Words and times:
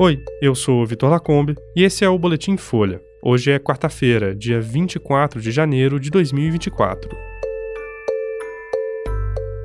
Oi, 0.00 0.22
eu 0.40 0.54
sou 0.54 0.80
o 0.80 0.86
Vitor 0.86 1.10
Lacombe 1.10 1.56
e 1.74 1.82
esse 1.82 2.04
é 2.04 2.08
o 2.08 2.16
Boletim 2.16 2.56
Folha. 2.56 3.02
Hoje 3.20 3.50
é 3.50 3.58
quarta-feira, 3.58 4.32
dia 4.32 4.60
24 4.60 5.40
de 5.40 5.50
janeiro 5.50 5.98
de 5.98 6.08
2024. 6.08 7.10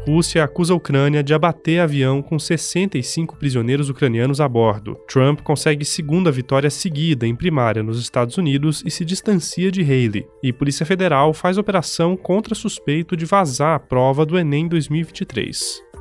Rússia 0.08 0.44
acusa 0.44 0.74
a 0.74 0.76
Ucrânia 0.76 1.22
de 1.22 1.36
abater 1.36 1.80
avião 1.80 2.20
com 2.24 2.40
65 2.40 3.38
prisioneiros 3.38 3.92
ucranianos 3.92 4.42
a 4.42 4.50
bordo. 4.50 4.96
Trump 5.08 5.42
consegue 5.42 5.86
segunda 5.86 6.32
vitória 6.32 6.72
seguida 6.72 7.28
em 7.28 7.36
primária 7.36 7.84
nos 7.84 8.02
Estados 8.02 8.36
Unidos 8.36 8.82
e 8.84 8.90
se 8.90 9.06
distancia 9.06 9.72
de 9.72 9.84
Haley. 9.84 10.26
E 10.42 10.52
Polícia 10.52 10.84
Federal 10.84 11.32
faz 11.32 11.60
operação 11.60 12.18
contra 12.18 12.56
suspeito 12.56 13.16
de 13.16 13.26
vazar 13.26 13.76
a 13.76 13.80
prova 13.80 14.26
do 14.26 14.36
Enem 14.36 14.68
2023. 14.68 15.93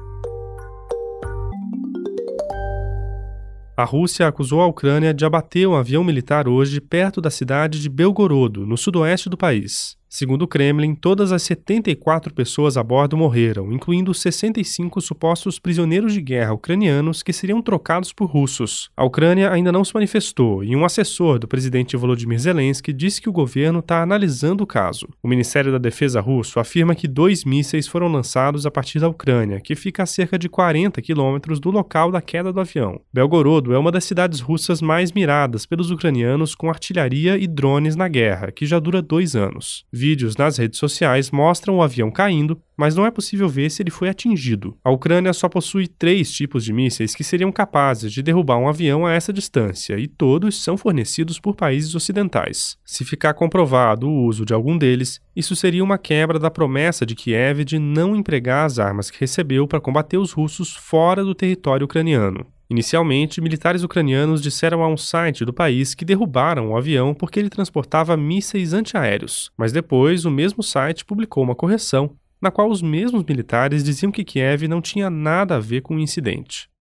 A 3.74 3.84
Rússia 3.84 4.28
acusou 4.28 4.60
a 4.60 4.66
Ucrânia 4.66 5.14
de 5.14 5.24
abater 5.24 5.66
um 5.66 5.74
avião 5.74 6.04
militar 6.04 6.46
hoje 6.46 6.78
perto 6.78 7.22
da 7.22 7.30
cidade 7.30 7.80
de 7.80 7.88
Belgorodo, 7.88 8.66
no 8.66 8.76
sudoeste 8.76 9.30
do 9.30 9.36
país. 9.36 9.96
Segundo 10.14 10.42
o 10.42 10.46
Kremlin, 10.46 10.94
todas 10.94 11.32
as 11.32 11.42
74 11.44 12.34
pessoas 12.34 12.76
a 12.76 12.82
bordo 12.82 13.16
morreram, 13.16 13.72
incluindo 13.72 14.12
65 14.12 15.00
supostos 15.00 15.58
prisioneiros 15.58 16.12
de 16.12 16.20
guerra 16.20 16.52
ucranianos 16.52 17.22
que 17.22 17.32
seriam 17.32 17.62
trocados 17.62 18.12
por 18.12 18.26
russos. 18.26 18.90
A 18.94 19.06
Ucrânia 19.06 19.50
ainda 19.50 19.72
não 19.72 19.82
se 19.82 19.94
manifestou 19.94 20.62
e 20.62 20.76
um 20.76 20.84
assessor 20.84 21.38
do 21.38 21.48
presidente 21.48 21.96
Volodymyr 21.96 22.38
Zelensky 22.38 22.92
disse 22.92 23.22
que 23.22 23.28
o 23.30 23.32
governo 23.32 23.78
está 23.78 24.02
analisando 24.02 24.64
o 24.64 24.66
caso. 24.66 25.08
O 25.22 25.26
Ministério 25.26 25.72
da 25.72 25.78
Defesa 25.78 26.20
russo 26.20 26.60
afirma 26.60 26.94
que 26.94 27.08
dois 27.08 27.42
mísseis 27.42 27.88
foram 27.88 28.08
lançados 28.08 28.66
a 28.66 28.70
partir 28.70 29.00
da 29.00 29.08
Ucrânia, 29.08 29.62
que 29.62 29.74
fica 29.74 30.02
a 30.02 30.06
cerca 30.06 30.38
de 30.38 30.46
40 30.46 31.00
quilômetros 31.00 31.58
do 31.58 31.70
local 31.70 32.12
da 32.12 32.20
queda 32.20 32.52
do 32.52 32.60
avião. 32.60 33.00
Belgorodo 33.10 33.72
é 33.72 33.78
uma 33.78 33.90
das 33.90 34.04
cidades 34.04 34.40
russas 34.40 34.82
mais 34.82 35.10
miradas 35.10 35.64
pelos 35.64 35.90
ucranianos 35.90 36.54
com 36.54 36.68
artilharia 36.68 37.38
e 37.38 37.46
drones 37.46 37.96
na 37.96 38.08
guerra, 38.08 38.52
que 38.52 38.66
já 38.66 38.78
dura 38.78 39.00
dois 39.00 39.34
anos. 39.34 39.86
Vídeos 40.02 40.36
nas 40.36 40.56
redes 40.56 40.80
sociais 40.80 41.30
mostram 41.30 41.76
o 41.76 41.82
avião 41.82 42.10
caindo, 42.10 42.60
mas 42.76 42.96
não 42.96 43.06
é 43.06 43.10
possível 43.12 43.48
ver 43.48 43.70
se 43.70 43.80
ele 43.80 43.90
foi 43.92 44.08
atingido. 44.08 44.76
A 44.82 44.90
Ucrânia 44.90 45.32
só 45.32 45.48
possui 45.48 45.86
três 45.86 46.32
tipos 46.32 46.64
de 46.64 46.72
mísseis 46.72 47.14
que 47.14 47.22
seriam 47.22 47.52
capazes 47.52 48.12
de 48.12 48.20
derrubar 48.20 48.58
um 48.58 48.68
avião 48.68 49.06
a 49.06 49.12
essa 49.12 49.32
distância, 49.32 49.96
e 49.96 50.08
todos 50.08 50.60
são 50.60 50.76
fornecidos 50.76 51.38
por 51.38 51.54
países 51.54 51.94
ocidentais. 51.94 52.76
Se 52.84 53.04
ficar 53.04 53.34
comprovado 53.34 54.08
o 54.08 54.24
uso 54.24 54.44
de 54.44 54.52
algum 54.52 54.76
deles, 54.76 55.20
isso 55.36 55.54
seria 55.54 55.84
uma 55.84 55.98
quebra 55.98 56.36
da 56.36 56.50
promessa 56.50 57.06
de 57.06 57.14
Kiev 57.14 57.64
de 57.64 57.78
não 57.78 58.16
empregar 58.16 58.66
as 58.66 58.80
armas 58.80 59.08
que 59.08 59.20
recebeu 59.20 59.68
para 59.68 59.80
combater 59.80 60.18
os 60.18 60.32
russos 60.32 60.74
fora 60.74 61.22
do 61.22 61.32
território 61.32 61.84
ucraniano. 61.84 62.44
Inicialmente, 62.72 63.38
militares 63.38 63.82
ucranianos 63.82 64.40
disseram 64.40 64.82
a 64.82 64.88
um 64.88 64.96
site 64.96 65.44
do 65.44 65.52
país 65.52 65.94
que 65.94 66.06
derrubaram 66.06 66.70
o 66.70 66.76
avião 66.76 67.12
porque 67.12 67.38
ele 67.38 67.50
transportava 67.50 68.16
mísseis 68.16 68.72
antiaéreos, 68.72 69.52
mas 69.58 69.72
depois 69.72 70.24
o 70.24 70.30
mesmo 70.30 70.62
site 70.62 71.04
publicou 71.04 71.44
uma 71.44 71.54
correção 71.54 72.16
na 72.40 72.50
qual 72.50 72.70
os 72.70 72.80
mesmos 72.80 73.24
militares 73.24 73.84
diziam 73.84 74.10
que 74.10 74.24
Kiev 74.24 74.66
não 74.68 74.80
tinha 74.80 75.10
nada 75.10 75.56
a 75.56 75.60
ver 75.60 75.82
com 75.82 75.96
o 75.96 76.00
incidente. 76.00 76.71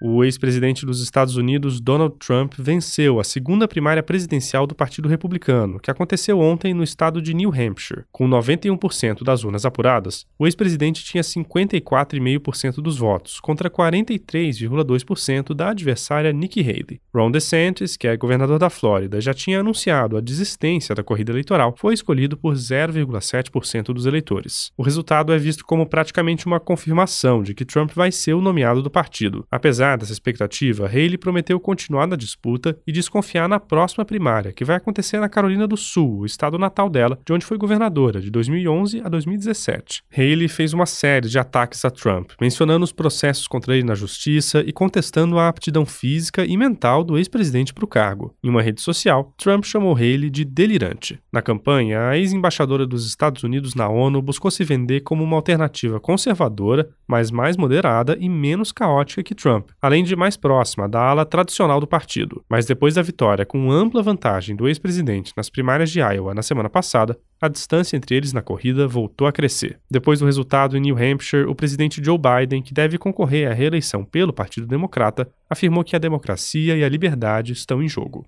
O 0.00 0.22
ex-presidente 0.22 0.86
dos 0.86 1.02
Estados 1.02 1.34
Unidos, 1.34 1.80
Donald 1.80 2.14
Trump, 2.20 2.54
venceu 2.56 3.18
a 3.18 3.24
segunda 3.24 3.66
primária 3.66 4.00
presidencial 4.00 4.64
do 4.64 4.72
Partido 4.72 5.08
Republicano, 5.08 5.80
que 5.80 5.90
aconteceu 5.90 6.38
ontem 6.38 6.72
no 6.72 6.84
estado 6.84 7.20
de 7.20 7.34
New 7.34 7.50
Hampshire. 7.50 8.04
Com 8.12 8.28
91% 8.28 9.24
das 9.24 9.42
urnas 9.42 9.64
apuradas, 9.64 10.24
o 10.38 10.46
ex-presidente 10.46 11.02
tinha 11.04 11.24
54,5% 11.24 12.76
dos 12.76 12.96
votos, 12.96 13.40
contra 13.40 13.68
43,2% 13.68 15.52
da 15.52 15.70
adversária 15.70 16.32
Nikki 16.32 16.60
Haley. 16.60 17.00
Ron 17.12 17.32
DeSantis, 17.32 17.96
que 17.96 18.06
é 18.06 18.16
governador 18.16 18.60
da 18.60 18.70
Flórida, 18.70 19.20
já 19.20 19.34
tinha 19.34 19.58
anunciado 19.58 20.16
a 20.16 20.20
desistência 20.20 20.94
da 20.94 21.02
corrida 21.02 21.32
eleitoral, 21.32 21.74
foi 21.76 21.94
escolhido 21.94 22.36
por 22.36 22.54
0,7% 22.54 23.92
dos 23.92 24.06
eleitores. 24.06 24.70
O 24.76 24.84
resultado 24.84 25.32
é 25.32 25.38
visto 25.38 25.64
como 25.64 25.88
praticamente 25.88 26.46
uma 26.46 26.60
confirmação 26.60 27.42
de 27.42 27.52
que 27.52 27.64
Trump 27.64 27.90
vai 27.92 28.12
ser 28.12 28.34
o 28.34 28.40
nomeado 28.40 28.80
do 28.80 28.90
partido, 28.90 29.44
apesar 29.50 29.87
Apesar 29.88 29.96
dessa 29.96 30.12
expectativa, 30.12 30.86
Haley 30.86 31.16
prometeu 31.16 31.58
continuar 31.58 32.06
na 32.06 32.16
disputa 32.16 32.78
e 32.86 32.92
desconfiar 32.92 33.48
na 33.48 33.58
próxima 33.58 34.04
primária, 34.04 34.52
que 34.52 34.64
vai 34.64 34.76
acontecer 34.76 35.18
na 35.18 35.28
Carolina 35.28 35.66
do 35.66 35.78
Sul, 35.78 36.18
o 36.18 36.26
estado 36.26 36.58
natal 36.58 36.90
dela, 36.90 37.18
de 37.24 37.32
onde 37.32 37.46
foi 37.46 37.56
governadora 37.56 38.20
de 38.20 38.30
2011 38.30 39.00
a 39.00 39.08
2017. 39.08 40.02
Haley 40.14 40.48
fez 40.48 40.74
uma 40.74 40.84
série 40.84 41.28
de 41.28 41.38
ataques 41.38 41.84
a 41.86 41.90
Trump, 41.90 42.32
mencionando 42.38 42.84
os 42.84 42.92
processos 42.92 43.48
contra 43.48 43.74
ele 43.74 43.86
na 43.86 43.94
justiça 43.94 44.62
e 44.66 44.72
contestando 44.72 45.38
a 45.38 45.48
aptidão 45.48 45.86
física 45.86 46.44
e 46.44 46.56
mental 46.56 47.02
do 47.02 47.16
ex-presidente 47.16 47.72
para 47.72 47.84
o 47.84 47.88
cargo. 47.88 48.34
Em 48.44 48.50
uma 48.50 48.60
rede 48.60 48.82
social, 48.82 49.32
Trump 49.38 49.64
chamou 49.64 49.94
Haley 49.94 50.28
de 50.28 50.44
delirante. 50.44 51.18
Na 51.32 51.40
campanha, 51.40 52.08
a 52.08 52.18
ex-embaixadora 52.18 52.86
dos 52.86 53.06
Estados 53.06 53.42
Unidos 53.42 53.74
na 53.74 53.88
ONU 53.88 54.20
buscou 54.20 54.50
se 54.50 54.64
vender 54.64 55.00
como 55.00 55.24
uma 55.24 55.36
alternativa 55.36 55.98
conservadora, 55.98 56.90
mas 57.06 57.30
mais 57.30 57.56
moderada 57.56 58.16
e 58.20 58.28
menos 58.28 58.70
caótica 58.70 59.22
que 59.22 59.34
Trump, 59.34 59.70
além 59.80 60.04
de 60.04 60.16
mais 60.16 60.36
próxima 60.36 60.88
da 60.88 61.00
ala 61.00 61.24
tradicional 61.24 61.80
do 61.80 61.86
partido. 61.86 62.44
Mas 62.48 62.66
depois 62.66 62.94
da 62.94 63.02
vitória 63.02 63.46
com 63.46 63.70
ampla 63.70 64.02
vantagem 64.02 64.56
do 64.56 64.68
ex-presidente 64.68 65.32
nas 65.36 65.48
primárias 65.50 65.90
de 65.90 66.00
Iowa 66.00 66.34
na 66.34 66.42
semana 66.42 66.68
passada, 66.68 67.18
a 67.40 67.48
distância 67.48 67.96
entre 67.96 68.16
eles 68.16 68.32
na 68.32 68.42
corrida 68.42 68.86
voltou 68.88 69.26
a 69.26 69.32
crescer. 69.32 69.78
Depois 69.90 70.18
do 70.18 70.26
resultado 70.26 70.76
em 70.76 70.80
New 70.80 70.96
Hampshire, 70.96 71.44
o 71.44 71.54
presidente 71.54 72.02
Joe 72.04 72.18
Biden, 72.18 72.62
que 72.62 72.74
deve 72.74 72.98
concorrer 72.98 73.50
à 73.50 73.54
reeleição 73.54 74.04
pelo 74.04 74.32
Partido 74.32 74.66
Democrata, 74.66 75.28
afirmou 75.48 75.84
que 75.84 75.94
a 75.94 76.00
democracia 76.00 76.76
e 76.76 76.82
a 76.82 76.88
liberdade 76.88 77.52
estão 77.52 77.82
em 77.82 77.88
jogo. 77.88 78.26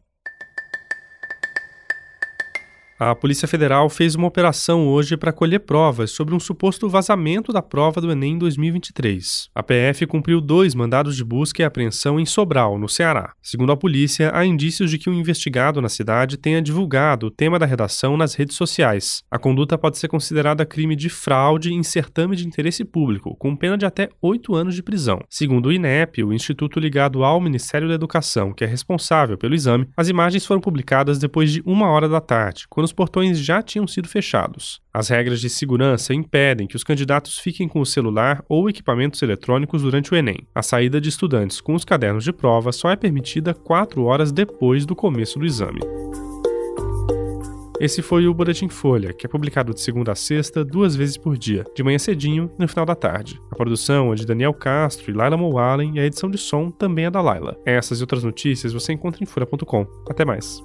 A 3.03 3.15
Polícia 3.15 3.49
Federal 3.49 3.88
fez 3.88 4.15
uma 4.15 4.27
operação 4.27 4.87
hoje 4.87 5.16
para 5.16 5.33
colher 5.33 5.61
provas 5.61 6.11
sobre 6.11 6.34
um 6.34 6.38
suposto 6.38 6.87
vazamento 6.87 7.50
da 7.50 7.62
prova 7.62 7.99
do 7.99 8.12
Enem 8.12 8.37
2023. 8.37 9.49
A 9.55 9.62
PF 9.62 10.05
cumpriu 10.06 10.38
dois 10.38 10.75
mandados 10.75 11.16
de 11.16 11.25
busca 11.25 11.62
e 11.62 11.65
apreensão 11.65 12.21
em 12.21 12.27
Sobral, 12.27 12.78
no 12.78 12.91
Ceará. 12.91 13.33
Segundo 13.41 13.72
a 13.72 13.77
polícia, 13.77 14.31
há 14.34 14.44
indícios 14.44 14.91
de 14.91 14.99
que 14.99 15.09
um 15.09 15.15
investigado 15.15 15.81
na 15.81 15.88
cidade 15.88 16.37
tenha 16.37 16.61
divulgado 16.61 17.28
o 17.28 17.31
tema 17.31 17.59
da 17.59 17.65
redação 17.65 18.19
nas 18.19 18.34
redes 18.34 18.55
sociais. 18.55 19.22
A 19.31 19.38
conduta 19.38 19.78
pode 19.78 19.97
ser 19.97 20.09
considerada 20.09 20.67
crime 20.67 20.94
de 20.94 21.09
fraude 21.09 21.72
em 21.72 21.82
certame 21.82 22.37
de 22.37 22.47
interesse 22.47 22.84
público, 22.84 23.34
com 23.38 23.56
pena 23.56 23.78
de 23.78 23.87
até 23.87 24.11
oito 24.21 24.55
anos 24.55 24.75
de 24.75 24.82
prisão. 24.82 25.21
Segundo 25.31 25.71
o 25.71 25.72
INEP, 25.72 26.22
o 26.22 26.34
instituto 26.34 26.78
ligado 26.78 27.25
ao 27.25 27.41
Ministério 27.41 27.88
da 27.88 27.94
Educação, 27.94 28.53
que 28.53 28.62
é 28.62 28.67
responsável 28.67 29.38
pelo 29.38 29.55
exame, 29.55 29.88
as 29.97 30.11
imagens 30.11 30.44
foram 30.44 30.61
publicadas 30.61 31.19
depois 31.19 31.50
de 31.50 31.62
uma 31.65 31.88
hora 31.88 32.06
da 32.06 32.21
tarde, 32.21 32.67
quando 32.69 32.89
os 32.90 32.92
portões 32.92 33.38
já 33.38 33.62
tinham 33.62 33.86
sido 33.86 34.08
fechados. 34.08 34.80
As 34.92 35.08
regras 35.08 35.40
de 35.40 35.48
segurança 35.48 36.12
impedem 36.12 36.66
que 36.66 36.74
os 36.74 36.82
candidatos 36.82 37.38
fiquem 37.38 37.68
com 37.68 37.80
o 37.80 37.86
celular 37.86 38.44
ou 38.48 38.68
equipamentos 38.68 39.22
eletrônicos 39.22 39.82
durante 39.82 40.12
o 40.12 40.16
Enem. 40.16 40.46
A 40.52 40.62
saída 40.62 41.00
de 41.00 41.08
estudantes 41.08 41.60
com 41.60 41.74
os 41.74 41.84
cadernos 41.84 42.24
de 42.24 42.32
prova 42.32 42.72
só 42.72 42.90
é 42.90 42.96
permitida 42.96 43.54
quatro 43.54 44.04
horas 44.04 44.32
depois 44.32 44.84
do 44.84 44.96
começo 44.96 45.38
do 45.38 45.46
exame. 45.46 45.80
Esse 47.78 48.02
foi 48.02 48.26
o 48.26 48.34
Boletim 48.34 48.68
Folha, 48.68 49.12
que 49.12 49.24
é 49.24 49.28
publicado 49.28 49.72
de 49.72 49.80
segunda 49.80 50.12
a 50.12 50.14
sexta, 50.14 50.62
duas 50.62 50.94
vezes 50.94 51.16
por 51.16 51.38
dia, 51.38 51.64
de 51.74 51.82
manhã 51.82 51.98
cedinho 51.98 52.50
e 52.58 52.60
no 52.60 52.68
final 52.68 52.84
da 52.84 52.94
tarde. 52.94 53.40
A 53.50 53.56
produção 53.56 54.12
é 54.12 54.16
de 54.16 54.26
Daniel 54.26 54.52
Castro 54.52 55.10
e 55.10 55.14
Laila 55.14 55.36
Moalen 55.36 55.92
e 55.94 56.00
a 56.00 56.04
edição 56.04 56.28
de 56.28 56.36
som 56.36 56.70
também 56.70 57.06
é 57.06 57.10
da 57.10 57.22
Laila. 57.22 57.56
Essas 57.64 58.00
e 58.00 58.02
outras 58.02 58.22
notícias 58.22 58.72
você 58.72 58.92
encontra 58.92 59.22
em 59.22 59.26
folha.com. 59.26 59.86
Até 60.10 60.26
mais. 60.26 60.62